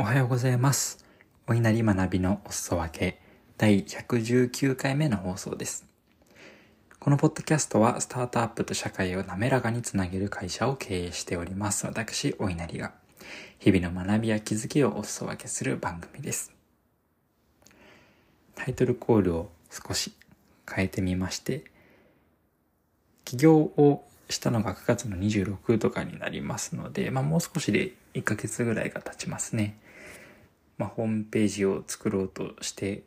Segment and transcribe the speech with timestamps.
[0.00, 1.04] おはようございます。
[1.48, 3.20] お稲荷学びのお裾分け
[3.56, 5.88] 第119回目の放送です。
[7.00, 11.84] このポッドキャストはスタートアップと社会を滑らかにつなげる会社を経営しております。
[11.84, 12.92] 私、お稲荷が
[13.58, 16.52] 日々の学びや気づきをお裾分けする番組です。
[18.54, 20.12] タイトルコールを少し
[20.72, 21.64] 変えてみまして、
[23.24, 29.76] 起業をしたのが9月の26とかになりますので、まあもう少しで1ヶ月ぐらいが経ちますね。
[30.78, 33.02] まあホームページを作ろうとして、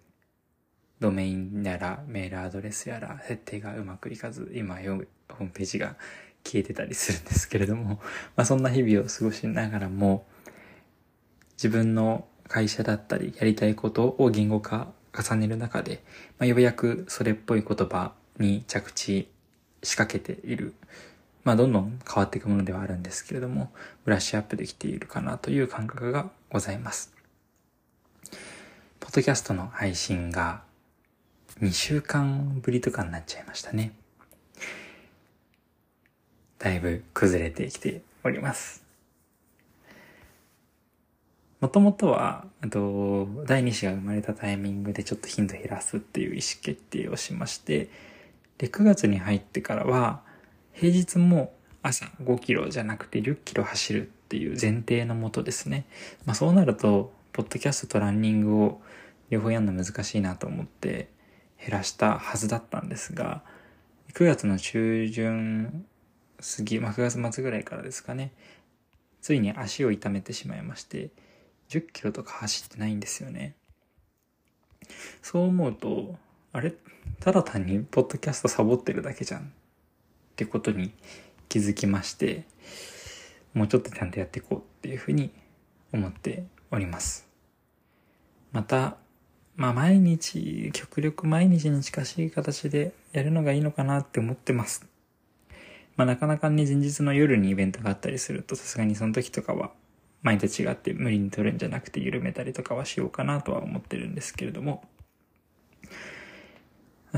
[1.00, 5.96] ドメインやらメールアドレスやら設定がうまくいかず、今よホームページが
[6.44, 8.00] 消えてたりするんですけれども、
[8.36, 10.28] まあそんな日々を過ごしながらも、
[11.54, 16.04] 自分の会社だったりやりたいことを言語化重ねる中で、
[16.38, 19.30] まあ、ようやくそれっぽい言葉に着地
[19.84, 20.74] 仕掛けている。
[21.44, 23.72] まあ、どんどん変わっていくものではあるんですけれども、
[24.06, 27.21] ブラッシュアップできているかなという感覚がございます。
[29.02, 30.62] ポッドキャストの配信が
[31.60, 33.94] 2週間ぶりとかになっちゃいましたね。
[36.60, 38.84] だいぶ崩れてきております。
[41.60, 47.90] もともとは、と、第2子が生まれたタイミングでちょっと頻度減らすっていう意思決定をしまして、
[48.60, 50.22] で、9月に入ってからは、
[50.74, 55.86] 平日も朝5キロじゃなくて10キロ走るっていう前提のもとですね。
[56.26, 58.82] まあそうなると、ポッドキャストとランニングを
[59.30, 61.10] 両方やるの難しいなと思って
[61.60, 63.44] 減らしたはずだったんですが、
[64.14, 65.86] 9月の中旬
[66.58, 68.34] 過ぎ、まあ9月末ぐらいからですかね、
[69.22, 71.12] ついに足を痛めてしまいまして、
[71.70, 73.56] 10キロとか走ってないんですよね。
[75.22, 76.16] そう思うと、
[76.52, 76.74] あれ？
[77.20, 79.44] ただ単にポッドキャストサボってるだけじゃんっ
[80.36, 80.92] てことに
[81.48, 82.44] 気づきまして、
[83.54, 85.30] もうちょっとちゃんとやっていこうっていうふうに
[85.94, 87.28] 思っております。
[88.52, 88.98] また、
[89.56, 94.88] まあ毎日、極力毎日に近しい形でやるのがいいのかなって思ってます。
[95.98, 99.72] まあなかなかね、前日の夜にイベントがあったりすると、さすがにその時とかは
[100.24, 104.84] 前と違って無理に取るんじゃなくて緩めたりとかはしようかなとは思ってるんですけれども、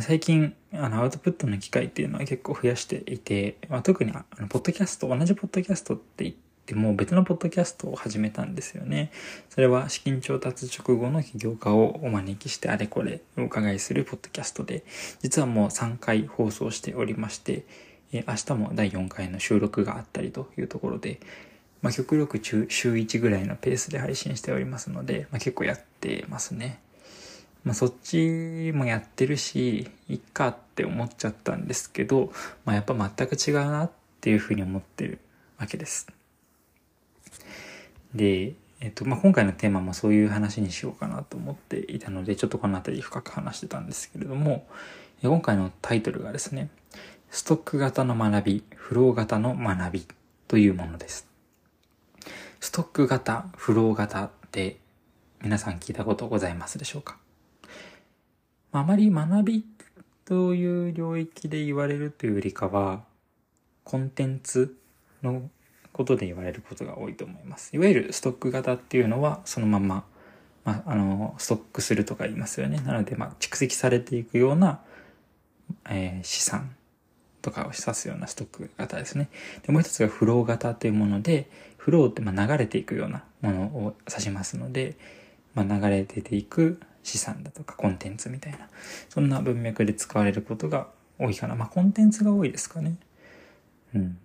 [0.02, 9.12] 最近、あの、アウトプットの機会っていうのは結構増やしていて、まあ、特に、あの、ポッドキャスト、同じポッドキャストって言っても別のポッドキャストを始めたんですよね。
[9.50, 14.84] それは資金調達直後の起業家をお招きしてあれこれお伺いするポッドキャストで、
[15.22, 17.66] 実はもう3回放送しておりまして、
[18.14, 21.20] 明日も第4回の収録があったりというところで、
[21.82, 26.80] まあ、極力週1ぐらいのペースで配信しておりますので、まあ、結構やってますね。
[27.66, 32.32] まあ、そっちもやってるし、いっかって思っちゃったんですけど、
[32.66, 33.92] まあ、やっぱ全く違うなっ
[34.22, 35.20] ていうふうに思ってる
[35.58, 36.08] わけです。
[38.16, 44.68] で、えっと、まあ、今回のテーマもそういう話にしようかなと思っていたので、ちょっとこの辺り深く話してたんですけれども、
[45.22, 46.70] 今回のタイトルがですね、
[47.30, 50.08] ストック型の学び、フロー型の学び
[50.48, 51.28] というものです。
[52.60, 54.78] ストック型、フロー型って
[55.42, 57.18] 皆さん聞いたことございますでしょうか？
[58.72, 59.66] あまり学び
[60.26, 63.04] という領域で言われるというよりかは、
[63.84, 64.78] コンテンツ
[65.22, 65.50] の
[65.94, 67.74] ことで言われることが多いと思います。
[67.76, 70.04] いわゆるストック型っていうのはそのまま、
[70.66, 72.82] まあ、あの、ストックするとか言いますよね。
[72.86, 74.82] なので、まあ、蓄積されていくような、
[75.90, 76.76] えー、資産
[77.42, 79.30] とかを指すようなストック型ですね。
[79.66, 84.96] で、もう一つがフロー型というもので、フローってまあ流れていくようなものを指しますので、
[85.54, 88.70] まあ、流れていく資産だとかコンテンツみたいな、
[89.10, 90.88] そんな文脈で使われることが
[91.20, 91.56] 多いかな。
[91.56, 92.96] まあ、コンテンツが多いですかね。
[93.94, 94.18] うん。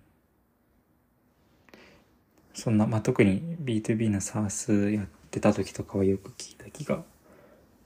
[2.58, 7.04] そんな、まあ、特に B2B の SARS やってた時とかはよく聞いた気が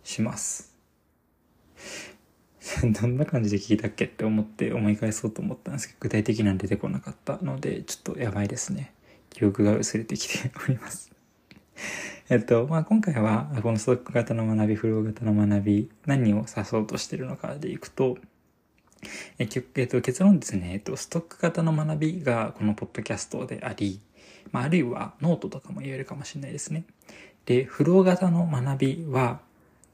[0.03, 0.75] します。
[2.83, 8.95] どんな感じで聞いたっけって思って思い返そうと思ったんですけど、具体的には出てこなかったので、ちょっとやばいですね。
[9.29, 11.13] 記憶が薄れてきております。
[12.31, 18.17] えっと、まあ、今回は、このストック型の学び、フロー型の学び、何を指そうとしてるのかでいくと、
[19.39, 24.01] ええっと、結論ですね、えっと、ストック型の学びがこのポッドキャストであり、
[24.51, 26.85] まあ、あるいはノートとかも言えるかもしれないですね。
[27.47, 29.41] で、フロー型の学びは、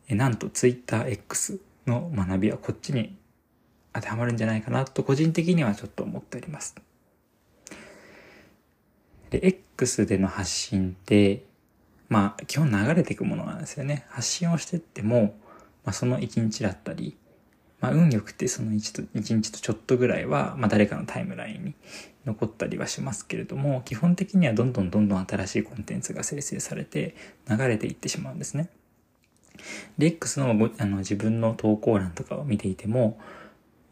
[0.08, 3.16] えなんと TwitterX の学びはこっちに
[3.92, 6.74] 当てはまるんじゃないかなと個人的にはちょっと思っております。
[9.30, 11.44] で、X での発信って、
[12.08, 14.06] まあ、基本流れていくものなんですよね。
[14.08, 15.36] 発信をしてっても、
[15.84, 17.16] まあ、その1日だったり、
[17.80, 21.74] まあ、運よくてその1と、1日とちょっとぐらいは、まあ、誰かのタイムラインに
[22.26, 27.14] 残ったりはしますけれども、基本的にはどんどんどんどん新しいコンテンツが生成されて
[27.48, 28.68] 流れていってしまうんですね。
[29.96, 33.18] で、X のあの自分の投稿欄とかを見ていても、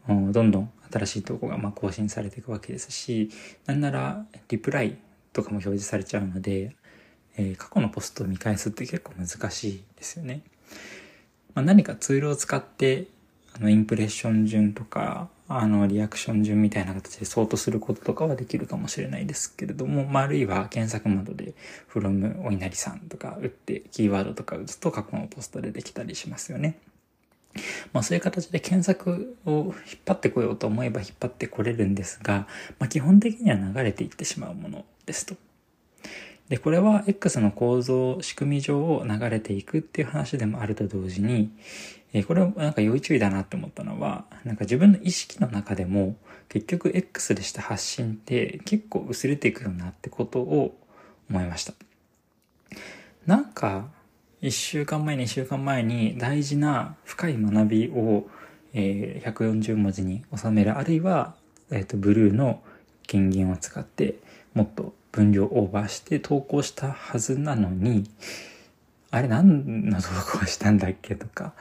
[0.07, 3.29] どんどん新しい投稿がま更新されていくわけですし、
[3.65, 4.97] なんならリプライ
[5.33, 6.75] とかも表示されちゃうので、
[7.37, 10.41] えー、過去のポストを見返すって結構難しいですよね。
[11.53, 13.07] まあ、何かツールを使って
[13.59, 21.53] あのインプレッション順とかあのリアクション順みたいな形でソートすることとかはできるかもしれないですけれども、まあ、あるいは検索窓で
[21.91, 26.79] from お稲荷さんとか打ってキーワードとか打つと過去のポストでできたりしますよね。
[27.93, 29.73] まあそういう形で検索を引っ
[30.05, 35.35] 張ってこようと思えば引っ張ってこれるんですが、まあ基本的には流れていってしまうものですと。
[36.49, 41.51] で、これは X の構造、仕組み上を流れていくっていう話でもあると同時に、
[42.13, 46.15] えこれはなんか要注意だなって思ったのは、なんか自分の意識の中でも、
[46.47, 50.77] 結局 X でした発信って結構薄れていくよなってことを
[51.29, 51.73] 思いました。
[53.25, 53.89] なんか、
[54.41, 58.29] 一週間前、二週間前に大事な深い学びを、
[58.73, 61.35] えー、140文字に収める、あるいは、
[61.71, 62.61] えっ、と、ブルーの
[63.05, 64.15] 権限を使って
[64.53, 68.09] もっと分量オーバーして投稿したはずなのに、
[69.11, 70.07] あれ何の投
[70.39, 71.53] 稿したんだっけとか、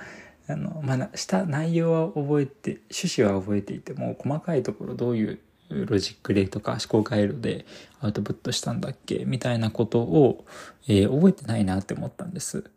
[0.49, 5.39] あの、まあ、した内容は覚えて、趣旨は覚えていても、細かいところどういう
[5.69, 7.67] ロジックでとか思考回路で
[8.01, 10.45] アウトプットしたんだっけみたいなことを、
[10.87, 12.71] えー、覚えてないなって思ったんです。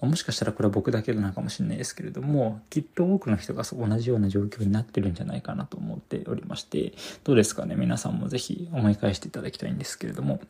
[0.00, 6.92] もしかしたらこれは僕だけなのかもしれないですけれども、きっと多くの人が同じような状況になってるんじゃないかなと思っておりまして、
[7.24, 7.74] どうですかね？
[7.76, 10.40] 皆さんもぜひ思い返していただきたいんですけれども。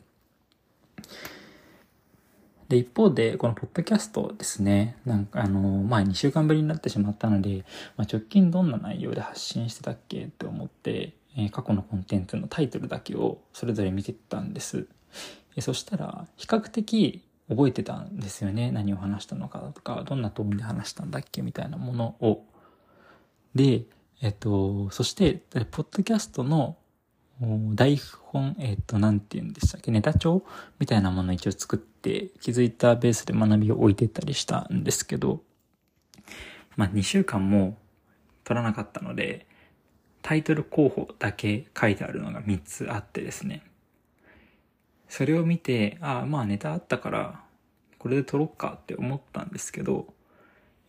[2.69, 7.63] で、一方で、このポッドキャストですね、なんかあの、まあ2週間ぶりになってしまったので、
[7.95, 14.87] まあ、直近どんな内容で発信してたっけって思って、え、過去のコンテンツのタイトルだけをそれぞれ見てたんです。
[15.61, 18.71] そしたら、比較的覚えてたんですよね。
[18.71, 22.43] 何を話したのかとか、どんなトーンで話したんだっけみたいなものを。
[23.55, 23.83] で、
[24.21, 25.41] えっと、そして、
[25.71, 26.77] ポッドキャストの
[27.73, 30.43] 台本、えっ、と、なんて言うんでしたっけ、ネタ帳
[30.79, 35.41] みたいなものを一応作って、気づいたベースで学びを置いてったりしたんですけど、
[36.75, 37.77] まあ、2週間も
[38.43, 39.45] 取らなかったので、
[40.21, 43.63] タイトル候補だけ書いてあるのが3つあってですね。
[45.09, 47.41] それを見て、ああ、まあネタあったから、
[47.97, 50.07] これで撮ろっかって思ったんですけど、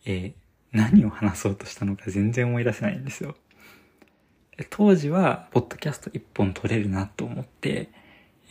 [0.05, 0.33] えー、
[0.71, 3.35] 何を話そうとしたのか全然思い出せないんですよ。
[4.69, 7.89] 当時は、ポッドキャスト一本撮れるなと思って、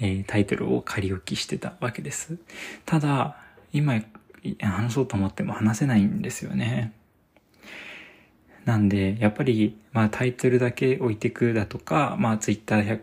[0.01, 2.39] えー、タイトルを仮置きしてたわけです。
[2.87, 3.37] ただ、
[3.73, 4.01] 今、
[4.61, 6.93] 話そうと思っても話せないんですよね。
[8.69, 13.03] なんで、やっぱり、まあタイトルだけ置いてくだとか、まあツイッター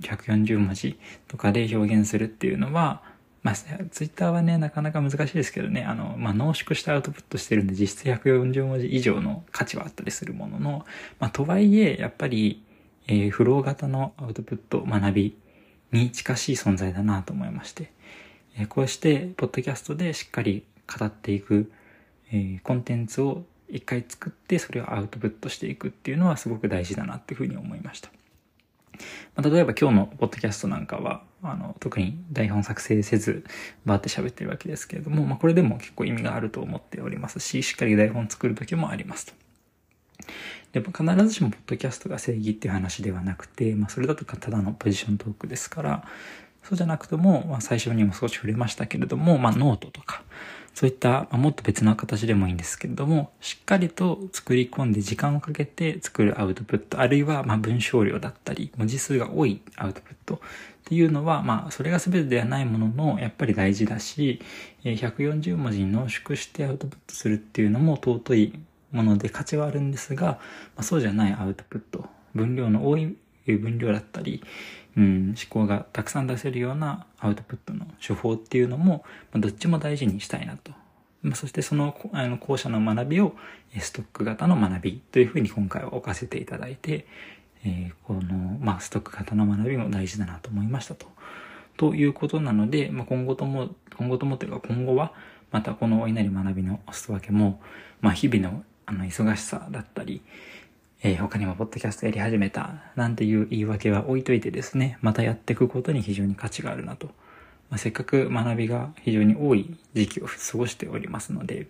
[0.00, 0.96] 140文字
[1.26, 3.02] とかで表現するっていうのは、
[3.42, 10.86] まあ、ツイッターはね、なかなか難しいですけどね、あの、まあ、濃縮してアウトプットしてるんで、実質140文字以上の価値はあったりするものの、
[11.18, 12.62] まあ、とはいえ、やっぱり、
[13.08, 15.36] えー、フロー型のアウトプット、学び
[15.90, 17.90] に近しい存在だなと思いまして、
[18.56, 21.72] えー、こうして、ポッドキャストでしっかり語っていく、
[22.30, 28.10] えー、コンテンツを一回作って、それをアウトプットしていくっていうのはすごく大事だなっていうふうに思いました。
[29.34, 33.44] まあ、例えば今日のポッドキャストなんかは、あの、特に台本作成せず、
[33.84, 39.32] バーって喋ってるわけですけれども、まあ、これでも結構意味があると思っておりますし、しっかり台本作る時もありますと。
[40.72, 46.04] でも必ずしもポッドキャストが正義っていう話ではなくて、まあ、それだとかただのポジショントークですから、
[46.62, 50.22] そうじゃなくても、まあ、最初にも少し触れましたけれども、まあ、ノートとか、
[50.74, 60.38] そういった、まあ、もっと別な形でもいいんですけれども、しっかりと作り込んで時間をかけて作るアウトプット、あるいは、まあ、文章量だったり、文字数が多いアウトプットっ
[60.84, 64.40] ていうのは、まあ、それが全てではないものの、やっぱり大事だし、
[64.84, 68.58] 140文字に濃縮してアウトプットするっていうのも尊い
[68.92, 70.38] もので価値はあるんですが、ま
[70.78, 73.16] あ、そうじゃないアウトプット、分量の多い
[73.46, 74.42] 分量だったり、
[74.96, 80.72] うん、思考がたくさん出せるようなアウトプットの手法っていうのも、まあ、どっちも大事にしたいなと。
[81.22, 83.34] まあ、そしてその、あの、校舎の学びを、
[83.78, 87.06] ストック型の学びというふうに今回は置かせていただいて、
[87.64, 91.06] えー、この、まあ、ストック型の学びも大事だなと思いましたと。
[91.76, 95.12] ということなので、まあ、今後とも、今後ともというか今後は、
[95.52, 97.60] またこのお稲荷学びのおすわけも、
[98.00, 100.22] まあ、日々の、あの、忙しさだったり、
[101.04, 107.08] えー、他にもポッドキャストやり始めた、なんていう言い訳は置いといてですね、またやっていくことに非常に価値があるなと。
[107.70, 111.66] まあ、せっかく学びが非常に多い時期を過ごしておりますので、っ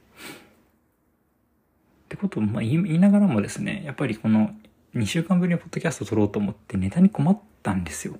[2.10, 4.50] てことをまあ言いながらもですね、やっぱりこの
[4.94, 8.18] 2週間ぶりにポッドキャスト撮ろうと思ってネタに困ったんですよ。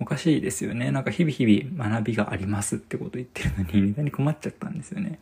[0.00, 0.90] おかしいですよね。
[0.90, 5.20] なんか日々日々学びがありますってこと言ってるのにネタに困っちゃったんですよね。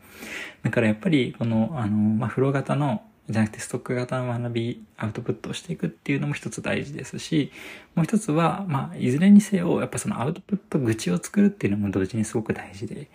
[0.63, 7.53] だからやっぱりこの、あの、まあ、フロ型のじゃなくてストック型の学び、アウトプットをしていくっていうのも一つ大事ですし、
[7.95, 13.09] もう一つは、まあ、いずれにせよ、やっぱそのアウトプット口を作るっていうのも同時にすごく大事で、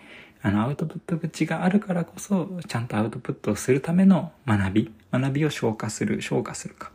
[0.43, 6.91] あの、アウトプット口があるからこそ、ちゃんとアウトプットをするための学び、学びを消化する、消化するか、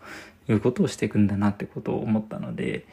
[0.48, 2.86] いうことをしていくんだなってことを思ったので、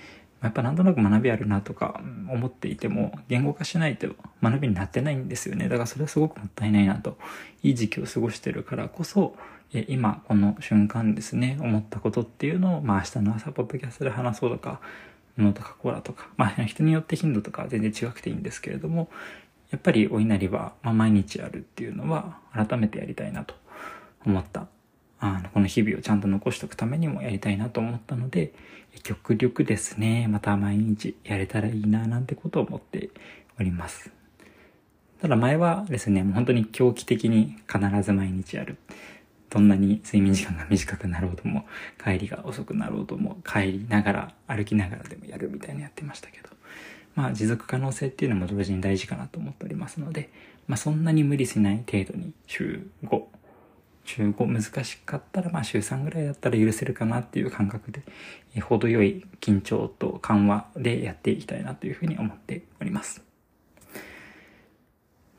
[0.46, 2.00] やっぱなんとなく学びあるなとか
[2.30, 4.08] 思っていても言語化しないと
[4.44, 5.68] 学びになってないんですよね。
[5.68, 7.18] だからそれはすごくもったいないなと。
[7.64, 9.36] いい時期を過ごしてるからこそ、
[9.74, 14.80] え今この瞬間ですね、思ったことっていうのを、まあ明日の朝ポッドキャストで話そうとか、
[15.38, 19.10] ノート書こうだとか、まあ人によって頻度とか全然違くていいんですけれども、
[19.72, 23.56] やっぱりお稲荷は、まあ、毎日やるっていうのは改めてやりたいなと
[24.26, 24.68] 思った
[25.20, 28.54] あの、この日々をちゃんと残しておくためにもやりたいなと思ったので、
[29.04, 33.10] 極力ですね、また毎日やれたらいいななんてことを思って
[33.60, 34.12] おります。
[35.22, 38.78] ただ前はですね、もう本当に狂気的に必ず毎日やる。
[39.50, 41.66] どんなに睡眠時間が短くなろうとも、
[42.04, 46.50] 帰りが遅くなろうとも、帰りながら、歩きながらでもやるみたいなやってましたけど。
[47.16, 50.30] まあ持続可能性っていうのも同時に大事かなと思っておりますので、
[50.68, 53.24] まあそんなに無理しない程度に週5、
[54.06, 58.04] 週5難しかったら、まあ週3ぐらいだったら許せるかなっていう感覚で、
[58.56, 63.24] え程よい緊張と緩和でやっていきたいなというふうに思っております。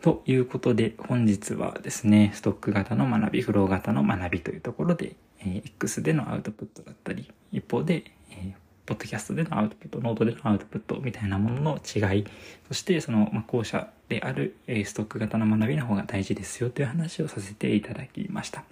[0.03, 12.25] ということで、本日はですね、ストック型の学び、フロー型の学びというところで、えー、X でのアウトプットだったり、一方で、えーポッドキャストでのアウトプット、ノートでのアウトプットみたいなものの違い、
[12.69, 18.63] そしてその、まあ、後者である、えストック型の学びの方が大事ですよという話をさせていただきました。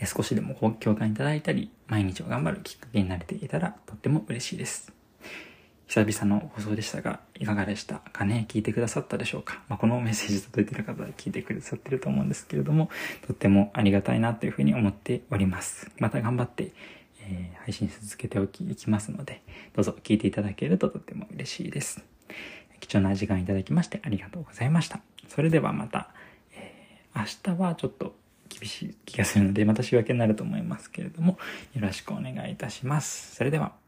[0.00, 4.92] え少しでも共感いただいたり、毎日を頑張るきっかけになれていたらとっても嬉しいです。
[5.86, 8.46] 久々の放送でしたが、いかがでしたかね？
[8.48, 12.88] 聞いてくださったでしょうか、まあ、このメッセージ届いてる方は聞いてくださってると思うんですけれども、
[13.26, 15.90] とってもありがたいなというふうに思っております。
[15.98, 16.72] また頑張って、
[17.28, 19.42] えー、配信続けておき、いきますので、
[19.74, 22.04] どうぞ聞いていただけるととっても嬉しいです。
[22.80, 25.00] 貴重な時間いただきましてありがとうございました。
[25.28, 26.10] それではまた、
[26.54, 28.14] えー、明日はちょっと
[28.48, 31.38] 厳しい気がするので、また仕分けになると思いますけれども、
[31.74, 33.34] よろしくお願いいたします。
[33.36, 33.83] それでは。